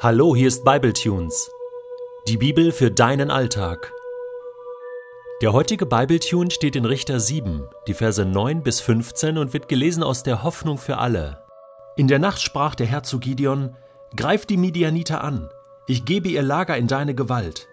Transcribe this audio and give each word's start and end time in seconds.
Hallo, 0.00 0.36
hier 0.36 0.46
ist 0.46 0.64
Bibletunes. 0.64 1.50
Die 2.28 2.36
Bibel 2.36 2.70
für 2.70 2.88
deinen 2.88 3.32
Alltag. 3.32 3.92
Der 5.42 5.52
heutige 5.52 5.86
Bibletune 5.86 6.52
steht 6.52 6.76
in 6.76 6.84
Richter 6.84 7.18
7, 7.18 7.68
die 7.88 7.94
Verse 7.94 8.24
9 8.24 8.62
bis 8.62 8.80
15 8.80 9.36
und 9.36 9.52
wird 9.52 9.68
gelesen 9.68 10.04
aus 10.04 10.22
der 10.22 10.44
Hoffnung 10.44 10.78
für 10.78 10.98
alle. 10.98 11.42
In 11.96 12.06
der 12.06 12.20
Nacht 12.20 12.40
sprach 12.40 12.76
der 12.76 12.86
Herr 12.86 13.02
zu 13.02 13.18
Gideon: 13.18 13.74
Greif 14.14 14.46
die 14.46 14.56
Midianiter 14.56 15.24
an, 15.24 15.50
ich 15.88 16.04
gebe 16.04 16.28
ihr 16.28 16.42
Lager 16.42 16.76
in 16.76 16.86
deine 16.86 17.16
Gewalt. 17.16 17.66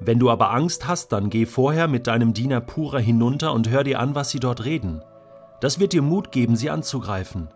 Wenn 0.00 0.18
du 0.18 0.28
aber 0.28 0.50
Angst 0.50 0.88
hast, 0.88 1.12
dann 1.12 1.30
geh 1.30 1.46
vorher 1.46 1.86
mit 1.86 2.08
deinem 2.08 2.34
Diener 2.34 2.60
Pura 2.60 2.98
hinunter 2.98 3.52
und 3.52 3.70
hör 3.70 3.84
dir 3.84 4.00
an, 4.00 4.16
was 4.16 4.30
sie 4.30 4.40
dort 4.40 4.64
reden. 4.64 5.04
Das 5.60 5.78
wird 5.78 5.92
dir 5.92 6.02
Mut 6.02 6.32
geben, 6.32 6.56
sie 6.56 6.68
anzugreifen. 6.68 7.48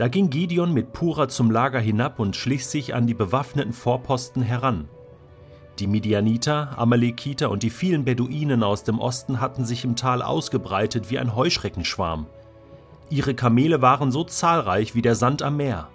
Da 0.00 0.08
ging 0.08 0.30
Gideon 0.30 0.72
mit 0.72 0.94
Pura 0.94 1.28
zum 1.28 1.50
Lager 1.50 1.78
hinab 1.78 2.20
und 2.20 2.34
schlich 2.34 2.66
sich 2.66 2.94
an 2.94 3.06
die 3.06 3.12
bewaffneten 3.12 3.74
Vorposten 3.74 4.42
heran. 4.42 4.88
Die 5.78 5.86
Midianiter, 5.86 6.78
Amalekiter 6.78 7.50
und 7.50 7.62
die 7.62 7.68
vielen 7.68 8.06
Beduinen 8.06 8.62
aus 8.62 8.82
dem 8.82 8.98
Osten 8.98 9.42
hatten 9.42 9.66
sich 9.66 9.84
im 9.84 9.96
Tal 9.96 10.22
ausgebreitet 10.22 11.10
wie 11.10 11.18
ein 11.18 11.36
Heuschreckenschwarm. 11.36 12.24
Ihre 13.10 13.34
Kamele 13.34 13.82
waren 13.82 14.10
so 14.10 14.24
zahlreich 14.24 14.94
wie 14.94 15.02
der 15.02 15.16
Sand 15.16 15.42
am 15.42 15.58
Meer. 15.58 15.90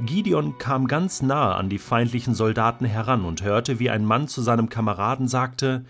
Gideon 0.00 0.56
kam 0.56 0.86
ganz 0.86 1.20
nahe 1.20 1.54
an 1.54 1.68
die 1.68 1.76
feindlichen 1.76 2.34
Soldaten 2.34 2.86
heran 2.86 3.26
und 3.26 3.42
hörte, 3.42 3.78
wie 3.78 3.90
ein 3.90 4.06
Mann 4.06 4.26
zu 4.26 4.40
seinem 4.40 4.70
Kameraden 4.70 5.28
sagte 5.28 5.84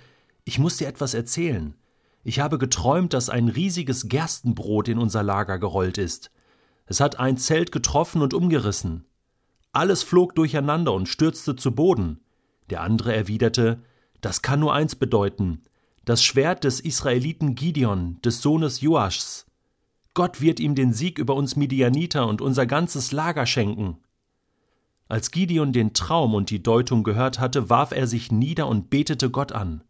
Ich 0.45 0.59
muss 0.59 0.79
dir 0.79 0.89
etwas 0.89 1.15
erzählen. 1.15 1.77
Ich 2.25 2.41
habe 2.41 2.59
geträumt, 2.59 3.13
dass 3.13 3.31
ein 3.31 3.47
riesiges 3.47 4.09
Gerstenbrot 4.09 4.89
in 4.89 4.99
unser 4.99 5.23
Lager 5.23 5.61
gerollt 5.61 5.99
ist. 5.99 6.33
Es 6.87 7.01
hat 7.01 7.19
ein 7.19 7.37
Zelt 7.37 7.73
getroffen 7.73 8.23
und 8.23 8.33
umgerissen. 8.33 9.05
Alles 9.73 10.03
flog 10.03 10.35
durcheinander 10.35 10.93
und 10.93 11.09
stürzte 11.09 11.57
zu 11.57 11.73
Boden. 11.73 12.21
Der 12.71 12.81
andere 12.81 13.15
erwiderte, 13.15 13.83
das 14.21 14.43
kann 14.43 14.61
nur 14.61 14.73
eins 14.73 14.97
bedeuten, 14.97 15.63
das 16.05 16.23
Schwert 16.23 16.65
des 16.65 16.81
Israeliten 16.81 17.55
Gideon, 17.55 18.21
des 18.23 18.41
Sohnes 18.41 18.81
Joaschs. 18.81 19.47
Gott 20.15 20.41
wird 20.41 20.61
ihm 20.61 20.75
den 20.75 20.93
Sieg 20.93 21.19
über 21.19 21.35
uns 21.35 21.57
Midianiter 21.57 22.27
und 22.27 22.41
unser 22.41 22.65
ganzes 22.65 23.13
Lager 23.13 23.45
schenken. 23.45 23.99
Als 25.09 25.31
Gideon 25.31 25.73
den 25.73 25.93
Traum 25.93 26.35
und 26.35 26.51
die 26.51 26.63
Deutung 26.63 27.05
gehört 27.05 27.39
hatte, 27.39 27.69
warf 27.69 27.93
er 27.93 28.07
sich 28.07 28.33
nieder 28.33 28.67
und 28.67 28.89
betete 28.89 29.31
Gott 29.31 29.53
an. 29.53 29.85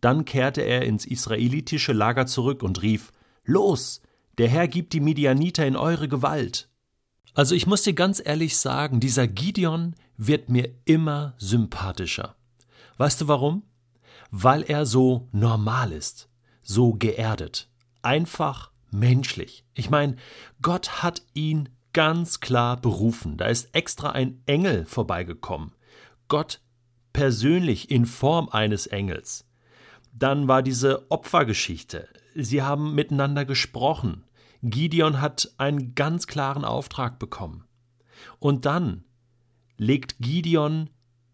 Dann 0.00 0.24
kehrte 0.24 0.60
er 0.60 0.82
ins 0.82 1.06
israelitische 1.06 1.92
Lager 1.92 2.26
zurück 2.26 2.62
und 2.62 2.82
rief 2.82 3.12
Los, 3.44 4.00
der 4.38 4.48
Herr 4.48 4.68
gibt 4.68 4.92
die 4.92 5.00
Midianiter 5.00 5.66
in 5.66 5.76
eure 5.76 6.08
Gewalt. 6.08 6.68
Also 7.34 7.54
ich 7.54 7.66
muss 7.66 7.82
dir 7.82 7.94
ganz 7.94 8.22
ehrlich 8.24 8.56
sagen, 8.56 9.00
dieser 9.00 9.26
Gideon 9.26 9.94
wird 10.16 10.48
mir 10.48 10.70
immer 10.84 11.34
sympathischer. 11.38 12.36
Weißt 12.96 13.20
du 13.20 13.28
warum? 13.28 13.64
Weil 14.30 14.62
er 14.62 14.86
so 14.86 15.28
normal 15.32 15.92
ist, 15.92 16.28
so 16.62 16.92
geerdet, 16.94 17.68
einfach 18.02 18.70
menschlich. 18.90 19.64
Ich 19.74 19.90
meine, 19.90 20.16
Gott 20.62 21.02
hat 21.02 21.22
ihn 21.34 21.68
ganz 21.92 22.40
klar 22.40 22.76
berufen. 22.76 23.36
Da 23.36 23.46
ist 23.46 23.74
extra 23.74 24.10
ein 24.10 24.42
Engel 24.46 24.84
vorbeigekommen. 24.84 25.72
Gott 26.28 26.60
persönlich 27.12 27.90
in 27.90 28.06
Form 28.06 28.48
eines 28.48 28.86
Engels. 28.86 29.46
Dann 30.14 30.48
war 30.48 30.62
diese 30.62 31.10
Opfergeschichte. 31.10 32.08
Sie 32.34 32.62
haben 32.62 32.94
miteinander 32.94 33.44
gesprochen. 33.44 34.24
Gideon 34.62 35.20
hat 35.20 35.52
einen 35.58 35.94
ganz 35.94 36.26
klaren 36.26 36.64
Auftrag 36.64 37.18
bekommen. 37.18 37.64
Und 38.38 38.64
dann 38.64 39.04
legt 39.76 40.16
Gideon 40.20 40.88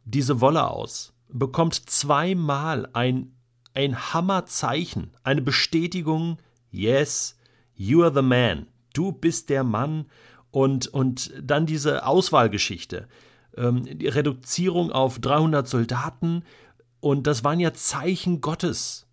diese 0.05 0.41
Wolle 0.41 0.69
aus, 0.69 1.13
bekommt 1.29 1.75
zweimal 1.75 2.89
ein, 2.95 3.37
ein 3.75 4.13
Hammerzeichen, 4.13 5.13
eine 5.23 5.43
Bestätigung, 5.43 6.39
yes, 6.71 7.39
you 7.75 8.03
are 8.03 8.13
the 8.13 8.23
man, 8.23 8.67
du 8.93 9.13
bist 9.13 9.51
der 9.51 9.63
Mann, 9.63 10.07
und, 10.51 10.89
und 10.89 11.33
dann 11.41 11.67
diese 11.67 12.07
Auswahlgeschichte, 12.07 13.09
ähm, 13.57 13.85
die 13.85 14.09
Reduzierung 14.09 14.91
auf 14.91 15.19
300 15.21 15.69
Soldaten, 15.69 16.43
und 17.01 17.27
das 17.27 17.45
waren 17.45 17.61
ja 17.61 17.73
Zeichen 17.75 18.41
Gottes. 18.41 19.07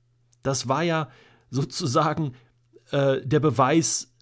Das 0.44 0.68
war 0.68 0.84
ja 0.84 1.10
sozusagen 1.50 2.34
äh, 2.92 3.22
der 3.26 3.40
Beweis, 3.40 4.14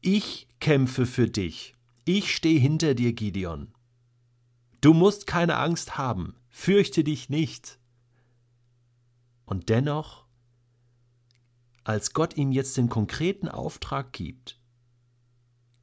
ich 0.00 0.48
kämpfe 0.60 1.06
für 1.06 1.28
dich. 1.28 1.74
Ich 2.04 2.34
stehe 2.34 2.58
hinter 2.58 2.94
dir, 2.94 3.12
Gideon. 3.12 3.72
Du 4.80 4.94
musst 4.94 5.26
keine 5.26 5.56
Angst 5.56 5.96
haben, 5.96 6.34
fürchte 6.48 7.04
dich 7.04 7.28
nicht. 7.28 7.78
Und 9.44 9.68
dennoch, 9.68 10.26
als 11.84 12.12
Gott 12.12 12.36
ihm 12.36 12.52
jetzt 12.52 12.76
den 12.76 12.88
konkreten 12.88 13.48
Auftrag 13.48 14.12
gibt, 14.12 14.60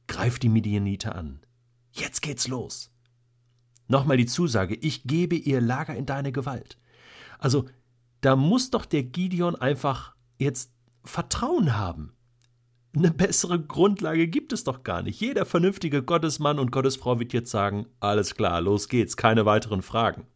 greift 0.06 0.42
die 0.42 0.48
Midianiter 0.48 1.14
an. 1.14 1.40
Jetzt 1.92 2.20
geht's 2.20 2.48
los. 2.48 2.90
Nochmal 3.88 4.16
die 4.16 4.26
Zusage, 4.26 4.74
ich 4.74 5.04
gebe 5.04 5.34
ihr 5.34 5.60
Lager 5.60 5.94
in 5.94 6.06
deine 6.06 6.32
Gewalt. 6.32 6.78
Also, 7.40 7.64
da 8.20 8.36
muss 8.36 8.70
doch 8.70 8.84
der 8.84 9.02
Gideon 9.02 9.56
einfach 9.56 10.14
jetzt 10.38 10.72
Vertrauen 11.04 11.76
haben. 11.76 12.12
Eine 12.94 13.10
bessere 13.10 13.58
Grundlage 13.58 14.28
gibt 14.28 14.52
es 14.52 14.64
doch 14.64 14.82
gar 14.82 15.02
nicht. 15.02 15.20
Jeder 15.20 15.46
vernünftige 15.46 16.02
Gottesmann 16.02 16.58
und 16.58 16.70
Gottesfrau 16.70 17.18
wird 17.18 17.32
jetzt 17.32 17.50
sagen, 17.50 17.86
alles 17.98 18.34
klar, 18.34 18.60
los 18.60 18.88
geht's, 18.88 19.16
keine 19.16 19.46
weiteren 19.46 19.80
Fragen. 19.80 20.26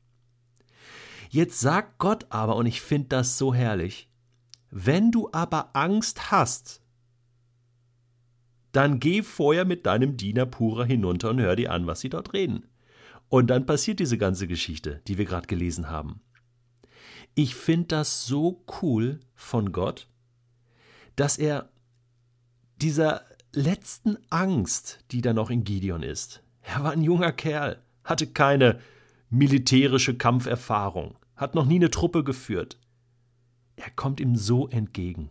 Jetzt 1.29 1.61
sagt 1.61 1.99
Gott 1.99 2.27
aber, 2.31 2.57
und 2.57 2.67
ich 2.67 2.81
finde 2.81 3.09
das 3.09 3.37
so 3.37 3.53
herrlich, 3.53 4.09
wenn 4.71 5.11
du 5.11 5.29
aber 5.33 5.71
Angst 5.75 6.31
hast, 6.31 6.81
dann 8.73 8.99
geh 8.99 9.23
vorher 9.23 9.65
mit 9.65 9.85
deinem 9.85 10.17
Diener 10.17 10.47
Pura 10.47 10.85
hinunter 10.85 11.31
und 11.31 11.41
hör 11.41 11.57
dir 11.57 11.71
an, 11.71 11.87
was 11.87 12.01
sie 12.01 12.09
dort 12.09 12.33
reden. 12.33 12.67
Und 13.29 13.49
dann 13.49 13.67
passiert 13.67 13.99
diese 13.99 14.17
ganze 14.17 14.47
Geschichte, 14.47 15.03
die 15.07 15.19
wir 15.19 15.25
gerade 15.25 15.47
gelesen 15.49 15.91
haben. 15.91 16.21
Ich 17.35 17.55
finde 17.55 17.87
das 17.89 18.27
so 18.27 18.65
cool 18.81 19.21
von 19.35 19.73
Gott, 19.73 20.07
dass 21.17 21.37
er 21.37 21.69
dieser 22.81 23.23
letzten 23.53 24.19
Angst, 24.31 25.01
die 25.11 25.21
da 25.21 25.33
noch 25.33 25.51
in 25.51 25.65
Gideon 25.65 26.03
ist. 26.03 26.43
Er 26.63 26.83
war 26.83 26.93
ein 26.93 27.03
junger 27.03 27.33
Kerl, 27.33 27.83
hatte 28.05 28.27
keine 28.27 28.81
militärische 29.31 30.17
Kampferfahrung, 30.17 31.17
hat 31.37 31.55
noch 31.55 31.67
nie 31.67 31.77
eine 31.77 31.91
Truppe 31.91 32.25
geführt. 32.25 32.79
Er 33.77 33.91
kommt 33.91 34.21
ihm 34.21 34.37
so 34.37 34.69
entgegen. 34.69 35.31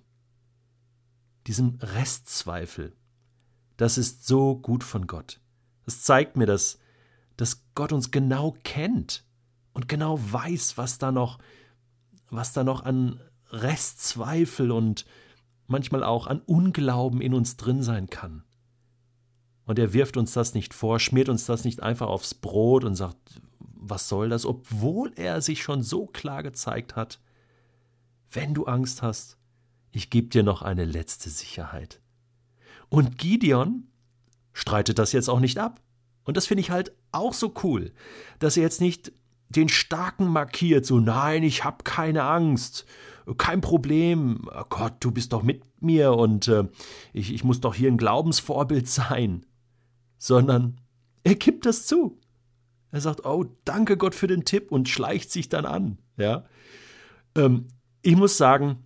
Diesem 1.47 1.77
Restzweifel. 1.81 2.93
Das 3.77 3.97
ist 3.97 4.27
so 4.27 4.55
gut 4.57 4.83
von 4.83 5.07
Gott. 5.07 5.39
Das 5.85 6.01
zeigt 6.01 6.37
mir, 6.37 6.45
dass, 6.45 6.79
dass 7.37 7.63
Gott 7.75 7.91
uns 7.91 8.11
genau 8.11 8.55
kennt 8.63 9.25
und 9.73 9.87
genau 9.87 10.19
weiß, 10.19 10.77
was 10.77 10.97
da 10.97 11.11
noch, 11.11 11.39
was 12.35 12.53
da 12.53 12.63
noch 12.63 12.83
an 12.83 13.19
Restzweifel 13.49 14.71
und 14.71 15.05
manchmal 15.67 16.03
auch 16.03 16.27
an 16.27 16.41
Unglauben 16.41 17.21
in 17.21 17.33
uns 17.33 17.57
drin 17.57 17.83
sein 17.83 18.09
kann. 18.09 18.43
Und 19.65 19.79
er 19.79 19.93
wirft 19.93 20.17
uns 20.17 20.33
das 20.33 20.53
nicht 20.53 20.73
vor, 20.73 20.99
schmiert 20.99 21.29
uns 21.29 21.45
das 21.45 21.63
nicht 21.63 21.81
einfach 21.81 22.07
aufs 22.07 22.33
Brot 22.33 22.83
und 22.83 22.95
sagt, 22.95 23.41
was 23.59 24.09
soll 24.09 24.29
das, 24.29 24.45
obwohl 24.45 25.11
er 25.15 25.41
sich 25.41 25.61
schon 25.61 25.83
so 25.83 26.05
klar 26.05 26.43
gezeigt 26.43 26.95
hat, 26.95 27.19
wenn 28.29 28.53
du 28.53 28.65
Angst 28.65 29.01
hast, 29.01 29.37
ich 29.91 30.09
gebe 30.09 30.27
dir 30.27 30.43
noch 30.43 30.61
eine 30.61 30.85
letzte 30.85 31.29
Sicherheit. 31.29 32.01
Und 32.89 33.17
Gideon 33.17 33.87
streitet 34.51 34.99
das 34.99 35.11
jetzt 35.11 35.29
auch 35.29 35.39
nicht 35.39 35.59
ab. 35.59 35.81
Und 36.23 36.37
das 36.37 36.47
finde 36.47 36.61
ich 36.61 36.71
halt 36.71 36.93
auch 37.11 37.33
so 37.33 37.53
cool, 37.63 37.91
dass 38.39 38.57
er 38.57 38.63
jetzt 38.63 38.81
nicht 38.81 39.11
den 39.55 39.69
Starken 39.69 40.27
markiert, 40.27 40.85
so 40.85 40.99
nein, 40.99 41.43
ich 41.43 41.63
habe 41.63 41.83
keine 41.83 42.23
Angst 42.23 42.85
kein 43.37 43.61
Problem, 43.61 44.47
oh 44.53 44.63
Gott, 44.69 44.95
du 44.99 45.11
bist 45.11 45.33
doch 45.33 45.43
mit 45.43 45.63
mir 45.81 46.13
und 46.13 46.47
äh, 46.47 46.65
ich, 47.13 47.33
ich 47.33 47.43
muss 47.43 47.61
doch 47.61 47.75
hier 47.75 47.89
ein 47.89 47.97
Glaubensvorbild 47.97 48.87
sein, 48.89 49.45
sondern 50.17 50.79
er 51.23 51.35
gibt 51.35 51.65
das 51.65 51.85
zu. 51.85 52.19
Er 52.91 53.01
sagt, 53.01 53.25
oh, 53.25 53.45
danke 53.65 53.97
Gott 53.97 54.13
für 54.13 54.27
den 54.27 54.45
Tipp 54.45 54.71
und 54.71 54.89
schleicht 54.89 55.31
sich 55.31 55.49
dann 55.49 55.65
an. 55.65 55.97
Ja, 56.17 56.45
ähm, 57.35 57.67
ich 58.01 58.15
muss 58.15 58.37
sagen, 58.37 58.83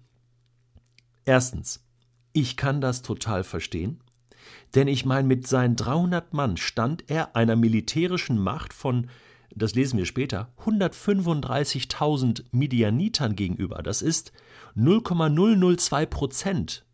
erstens, 1.25 1.83
ich 2.31 2.55
kann 2.55 2.79
das 2.79 3.01
total 3.01 3.43
verstehen, 3.43 4.01
denn 4.75 4.87
ich 4.87 5.05
meine, 5.05 5.27
mit 5.27 5.47
seinen 5.47 5.75
300 5.75 6.33
Mann 6.33 6.57
stand 6.57 7.09
er 7.09 7.35
einer 7.35 7.55
militärischen 7.55 8.37
Macht 8.37 8.71
von 8.73 9.09
das 9.57 9.75
lesen 9.75 9.97
wir 9.97 10.05
später, 10.05 10.51
135.000 10.63 12.45
Midianitern 12.51 13.35
gegenüber. 13.35 13.81
Das 13.83 14.01
ist 14.01 14.31
0,002 14.75 16.05
Prozent 16.05 16.85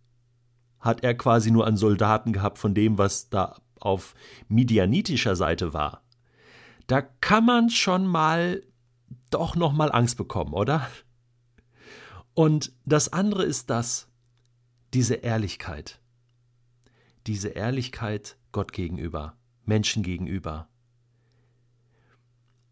hat 0.84 1.02
er 1.02 1.16
quasi 1.16 1.50
nur 1.50 1.66
an 1.66 1.78
Soldaten 1.78 2.34
gehabt 2.34 2.58
von 2.58 2.74
dem, 2.76 2.98
was 2.98 3.30
da 3.30 3.56
auf 3.80 4.14
midianitischer 4.50 5.36
Seite 5.36 5.74
war. 5.74 6.04
da 6.88 7.02
kann 7.02 7.46
man 7.46 7.70
schon 7.70 8.06
mal 8.06 8.62
doch 9.30 9.56
noch 9.56 9.72
mal 9.72 9.92
Angst 9.92 10.18
bekommen, 10.18 10.54
oder? 10.54 10.88
Und 12.34 12.74
das 12.86 13.14
andere 13.14 13.44
ist 13.44 13.70
das, 13.70 14.10
diese 14.94 15.16
Ehrlichkeit. 15.16 16.02
Diese 17.26 17.50
Ehrlichkeit 17.50 18.38
Gott 18.52 18.74
gegenüber, 18.74 19.38
Menschen 19.66 20.04
gegenüber. 20.04 20.68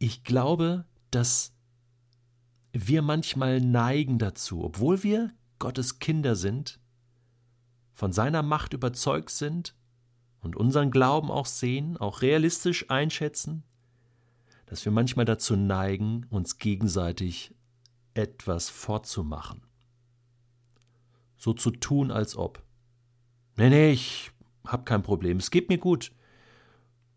Ich 0.03 0.23
glaube, 0.23 0.85
dass 1.11 1.53
wir 2.73 3.03
manchmal 3.03 3.61
neigen 3.61 4.17
dazu, 4.17 4.63
obwohl 4.63 5.03
wir 5.03 5.31
Gottes 5.59 5.99
Kinder 5.99 6.35
sind, 6.35 6.79
von 7.93 8.11
seiner 8.11 8.41
Macht 8.41 8.73
überzeugt 8.73 9.29
sind 9.29 9.75
und 10.39 10.55
unseren 10.55 10.89
Glauben 10.89 11.29
auch 11.29 11.45
sehen, 11.45 11.97
auch 11.97 12.23
realistisch 12.23 12.89
einschätzen, 12.89 13.61
dass 14.65 14.83
wir 14.85 14.91
manchmal 14.91 15.25
dazu 15.25 15.55
neigen, 15.55 16.25
uns 16.31 16.57
gegenseitig 16.57 17.53
etwas 18.15 18.71
vorzumachen. 18.71 19.61
So 21.37 21.53
zu 21.53 21.69
tun, 21.69 22.09
als 22.09 22.35
ob. 22.35 22.63
Nee, 23.55 23.69
nee, 23.69 23.91
ich 23.91 24.31
hab 24.65 24.87
kein 24.87 25.03
Problem, 25.03 25.37
es 25.37 25.51
geht 25.51 25.69
mir 25.69 25.77
gut. 25.77 26.11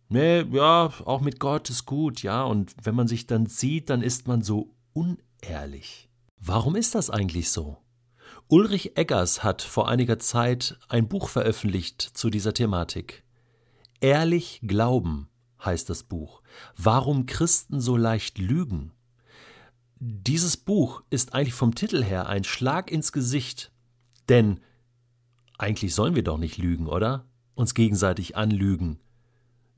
Nee, 0.08 0.42
ja, 0.42 0.92
auch 1.04 1.20
mit 1.20 1.40
Gott 1.40 1.70
ist 1.70 1.86
gut, 1.86 2.22
ja, 2.22 2.44
und 2.44 2.74
wenn 2.82 2.94
man 2.94 3.08
sich 3.08 3.26
dann 3.26 3.46
sieht, 3.46 3.90
dann 3.90 4.02
ist 4.02 4.26
man 4.28 4.42
so 4.42 4.74
unehrlich. 4.92 6.08
Warum 6.38 6.76
ist 6.76 6.94
das 6.94 7.10
eigentlich 7.10 7.50
so? 7.50 7.78
Ulrich 8.48 8.96
Eggers 8.98 9.42
hat 9.42 9.62
vor 9.62 9.88
einiger 9.88 10.18
Zeit 10.18 10.78
ein 10.88 11.08
Buch 11.08 11.28
veröffentlicht 11.28 12.02
zu 12.02 12.28
dieser 12.28 12.52
Thematik. 12.52 13.24
Ehrlich 14.00 14.60
glauben 14.62 15.28
heißt 15.64 15.88
das 15.88 16.02
Buch. 16.02 16.42
Warum 16.76 17.24
Christen 17.24 17.80
so 17.80 17.96
leicht 17.96 18.38
lügen. 18.38 18.92
Dieses 19.98 20.58
Buch 20.58 21.02
ist 21.08 21.32
eigentlich 21.32 21.54
vom 21.54 21.74
Titel 21.74 22.04
her 22.04 22.28
ein 22.28 22.44
Schlag 22.44 22.90
ins 22.90 23.12
Gesicht. 23.12 23.72
Denn 24.28 24.60
eigentlich 25.56 25.94
sollen 25.94 26.14
wir 26.14 26.22
doch 26.22 26.38
nicht 26.38 26.58
lügen, 26.58 26.86
oder? 26.86 27.24
Uns 27.54 27.72
gegenseitig 27.72 28.36
anlügen. 28.36 29.00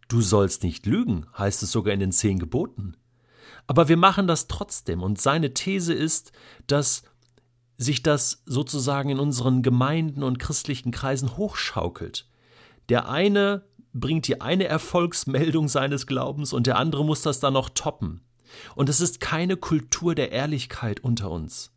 Du 0.08 0.20
sollst 0.20 0.62
nicht 0.62 0.86
lügen, 0.86 1.26
heißt 1.36 1.62
es 1.62 1.72
sogar 1.72 1.92
in 1.92 2.00
den 2.00 2.12
zehn 2.12 2.38
Geboten. 2.38 2.96
Aber 3.66 3.88
wir 3.88 3.96
machen 3.96 4.26
das 4.26 4.46
trotzdem, 4.46 5.02
und 5.02 5.20
seine 5.20 5.52
These 5.54 5.92
ist, 5.92 6.32
dass 6.66 7.02
sich 7.78 8.02
das 8.02 8.42
sozusagen 8.46 9.10
in 9.10 9.18
unseren 9.18 9.62
Gemeinden 9.62 10.22
und 10.22 10.38
christlichen 10.38 10.92
Kreisen 10.92 11.36
hochschaukelt. 11.36 12.28
Der 12.88 13.08
eine 13.08 13.64
bringt 13.92 14.28
die 14.28 14.40
eine 14.40 14.64
Erfolgsmeldung 14.64 15.68
seines 15.68 16.06
Glaubens 16.06 16.52
und 16.52 16.66
der 16.66 16.78
andere 16.78 17.04
muss 17.04 17.22
das 17.22 17.40
dann 17.40 17.54
noch 17.54 17.68
toppen. 17.70 18.22
Und 18.74 18.88
es 18.88 19.00
ist 19.00 19.20
keine 19.20 19.56
Kultur 19.56 20.14
der 20.14 20.32
Ehrlichkeit 20.32 21.00
unter 21.00 21.30
uns, 21.30 21.72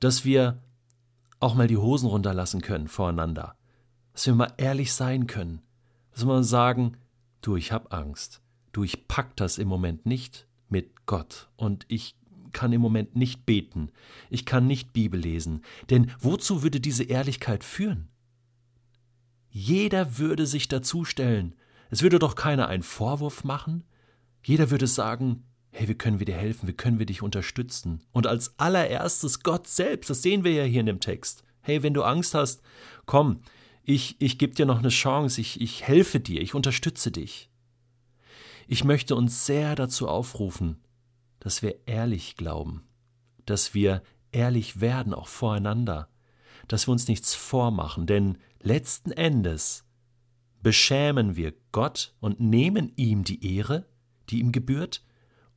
dass 0.00 0.24
wir 0.24 0.62
auch 1.40 1.54
mal 1.54 1.66
die 1.66 1.76
Hosen 1.76 2.08
runterlassen 2.08 2.62
können 2.62 2.88
voreinander, 2.88 3.54
dass 4.12 4.26
wir 4.26 4.34
mal 4.34 4.52
ehrlich 4.56 4.92
sein 4.92 5.26
können, 5.26 5.62
dass 6.12 6.22
wir 6.22 6.28
mal 6.28 6.44
sagen, 6.44 6.96
du, 7.40 7.56
ich 7.56 7.72
hab 7.72 7.92
Angst, 7.92 8.42
du, 8.72 8.84
ich 8.84 9.08
pack 9.08 9.36
das 9.36 9.58
im 9.58 9.68
Moment 9.68 10.06
nicht 10.06 10.46
mit 10.68 11.06
Gott 11.06 11.48
und 11.56 11.84
ich 11.88 12.16
kann 12.52 12.72
im 12.72 12.80
Moment 12.80 13.16
nicht 13.16 13.46
beten, 13.46 13.90
ich 14.28 14.44
kann 14.44 14.66
nicht 14.66 14.92
Bibel 14.92 15.20
lesen, 15.20 15.62
denn 15.88 16.10
wozu 16.18 16.62
würde 16.62 16.80
diese 16.80 17.04
Ehrlichkeit 17.04 17.64
führen? 17.64 18.08
Jeder 19.50 20.18
würde 20.18 20.46
sich 20.46 20.68
dazustellen. 20.68 21.54
Es 21.90 22.02
würde 22.02 22.20
doch 22.20 22.36
keiner 22.36 22.68
einen 22.68 22.84
Vorwurf 22.84 23.42
machen. 23.42 23.82
Jeder 24.44 24.70
würde 24.70 24.86
sagen, 24.86 25.42
hey, 25.72 25.88
wie 25.88 25.94
können 25.94 26.20
wir 26.20 26.26
dir 26.26 26.36
helfen, 26.36 26.68
wie 26.68 26.72
können 26.72 26.98
wir 26.98 27.06
dich 27.06 27.22
unterstützen? 27.22 28.00
Und 28.12 28.26
als 28.26 28.58
allererstes 28.58 29.42
Gott 29.42 29.66
selbst, 29.66 30.08
das 30.08 30.22
sehen 30.22 30.44
wir 30.44 30.52
ja 30.52 30.62
hier 30.62 30.80
in 30.80 30.86
dem 30.86 31.00
Text. 31.00 31.42
Hey, 31.62 31.82
wenn 31.82 31.94
du 31.94 32.02
Angst 32.02 32.34
hast, 32.34 32.62
komm, 33.06 33.40
ich, 33.90 34.20
ich 34.20 34.38
gebe 34.38 34.54
dir 34.54 34.66
noch 34.66 34.78
eine 34.78 34.88
Chance, 34.88 35.40
ich, 35.40 35.60
ich 35.60 35.82
helfe 35.82 36.20
dir, 36.20 36.40
ich 36.40 36.54
unterstütze 36.54 37.10
dich. 37.10 37.50
Ich 38.68 38.84
möchte 38.84 39.16
uns 39.16 39.46
sehr 39.46 39.74
dazu 39.74 40.08
aufrufen, 40.08 40.78
dass 41.40 41.60
wir 41.62 41.74
ehrlich 41.86 42.36
glauben, 42.36 42.84
dass 43.46 43.74
wir 43.74 44.02
ehrlich 44.30 44.80
werden, 44.80 45.12
auch 45.12 45.26
voreinander, 45.26 46.08
dass 46.68 46.86
wir 46.86 46.92
uns 46.92 47.08
nichts 47.08 47.34
vormachen, 47.34 48.06
denn 48.06 48.38
letzten 48.60 49.10
Endes 49.10 49.84
beschämen 50.62 51.34
wir 51.34 51.52
Gott 51.72 52.14
und 52.20 52.38
nehmen 52.38 52.92
ihm 52.94 53.24
die 53.24 53.56
Ehre, 53.56 53.86
die 54.28 54.38
ihm 54.38 54.52
gebührt, 54.52 55.02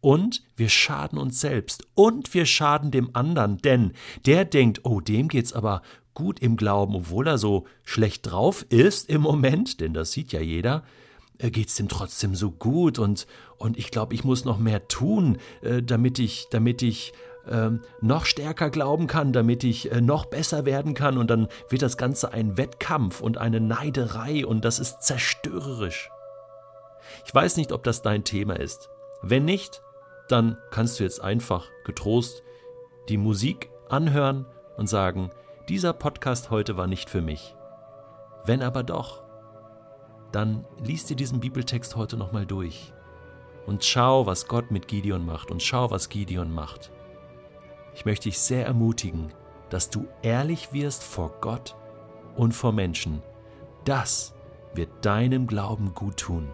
und 0.03 0.43
wir 0.57 0.67
schaden 0.67 1.17
uns 1.17 1.39
selbst 1.39 1.87
und 1.95 2.33
wir 2.33 2.45
schaden 2.45 2.91
dem 2.91 3.11
anderen, 3.15 3.57
denn 3.59 3.93
der 4.25 4.43
denkt, 4.43 4.81
oh, 4.83 4.99
dem 4.99 5.29
geht's 5.29 5.53
aber 5.53 5.81
gut 6.13 6.39
im 6.39 6.57
Glauben, 6.57 6.93
obwohl 6.93 7.25
er 7.25 7.37
so 7.37 7.65
schlecht 7.83 8.29
drauf 8.29 8.65
ist 8.67 9.09
im 9.09 9.21
Moment, 9.21 9.79
denn 9.79 9.93
das 9.93 10.11
sieht 10.11 10.33
ja 10.33 10.41
jeder, 10.41 10.83
äh, 11.37 11.49
geht's 11.49 11.75
dem 11.75 11.87
trotzdem 11.87 12.35
so 12.35 12.51
gut 12.51 12.99
und 12.99 13.27
und 13.57 13.77
ich 13.77 13.91
glaube, 13.91 14.13
ich 14.13 14.25
muss 14.25 14.43
noch 14.43 14.59
mehr 14.59 14.89
tun, 14.89 15.37
äh, 15.61 15.81
damit 15.81 16.19
ich 16.19 16.47
damit 16.51 16.81
ich 16.81 17.13
ähm, 17.49 17.79
noch 18.01 18.25
stärker 18.25 18.69
glauben 18.69 19.07
kann, 19.07 19.31
damit 19.31 19.63
ich 19.63 19.89
äh, 19.89 20.01
noch 20.01 20.25
besser 20.25 20.65
werden 20.65 20.95
kann 20.95 21.17
und 21.17 21.29
dann 21.29 21.47
wird 21.69 21.81
das 21.81 21.95
Ganze 21.95 22.33
ein 22.33 22.57
Wettkampf 22.57 23.21
und 23.21 23.37
eine 23.37 23.61
Neiderei 23.61 24.45
und 24.45 24.65
das 24.65 24.79
ist 24.79 25.01
zerstörerisch. 25.01 26.09
Ich 27.25 27.33
weiß 27.33 27.55
nicht, 27.55 27.71
ob 27.71 27.83
das 27.83 28.01
dein 28.01 28.25
Thema 28.25 28.59
ist. 28.59 28.89
Wenn 29.21 29.45
nicht, 29.45 29.81
dann 30.27 30.57
kannst 30.71 30.99
du 30.99 31.03
jetzt 31.03 31.21
einfach 31.21 31.69
getrost 31.83 32.43
die 33.09 33.17
Musik 33.17 33.69
anhören 33.89 34.45
und 34.77 34.87
sagen, 34.87 35.29
dieser 35.67 35.93
Podcast 35.93 36.49
heute 36.49 36.77
war 36.77 36.87
nicht 36.87 37.09
für 37.09 37.21
mich. 37.21 37.55
Wenn 38.45 38.61
aber 38.61 38.83
doch, 38.83 39.23
dann 40.31 40.65
liest 40.81 41.09
dir 41.09 41.15
diesen 41.15 41.39
Bibeltext 41.39 41.95
heute 41.95 42.17
nochmal 42.17 42.45
durch 42.45 42.93
und 43.65 43.83
schau, 43.83 44.25
was 44.25 44.47
Gott 44.47 44.71
mit 44.71 44.87
Gideon 44.87 45.25
macht 45.25 45.51
und 45.51 45.61
schau, 45.61 45.91
was 45.91 46.09
Gideon 46.09 46.53
macht. 46.53 46.91
Ich 47.93 48.05
möchte 48.05 48.29
dich 48.29 48.39
sehr 48.39 48.65
ermutigen, 48.65 49.33
dass 49.69 49.89
du 49.89 50.07
ehrlich 50.21 50.73
wirst 50.73 51.03
vor 51.03 51.35
Gott 51.41 51.75
und 52.35 52.53
vor 52.53 52.71
Menschen. 52.71 53.21
Das 53.85 54.33
wird 54.73 54.89
deinem 55.05 55.45
Glauben 55.45 55.93
gut 55.93 56.17
tun. 56.17 56.49